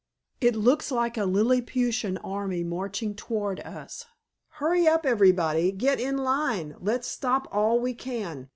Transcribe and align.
It 0.41 0.55
looks 0.55 0.89
like 0.91 1.15
a 1.15 1.25
Lilliputian 1.25 2.17
army 2.23 2.63
marching 2.63 3.13
toward 3.13 3.59
us! 3.59 4.05
Hurry 4.53 4.87
up 4.87 5.05
everybody, 5.05 5.71
get 5.71 5.99
in 5.99 6.17
line, 6.17 6.75
let's 6.79 7.07
stop 7.07 7.47
all 7.51 7.79
we 7.79 7.93
can. 7.93 8.49